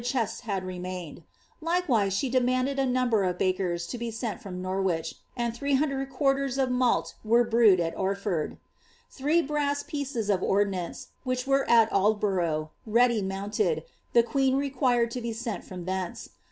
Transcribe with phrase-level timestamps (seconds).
[0.03, 1.21] cheau had remained;
[1.61, 6.69] likewise she demanded a number of bakers lo wnt from Norwich, and 300 quarters of
[6.69, 8.57] mnit were brewed at Orfur^,!
[9.11, 12.69] Thire brass pieces of ordnance, which were ai Aldboniugh.
[12.89, 13.83] resdf I tnoutited,
[14.13, 16.29] the queen required to be sent from thence.